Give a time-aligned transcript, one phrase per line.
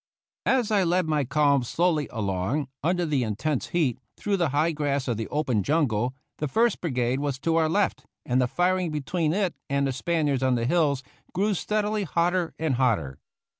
[0.47, 5.07] As I led my column slowly along, under the intense heat, through the high grass
[5.07, 9.31] of the open jungle, the First Brigade was to our left, and the firing between
[9.31, 11.03] it and the Spaniards on the hills
[11.35, 13.19] grew steadily hotter and hotter.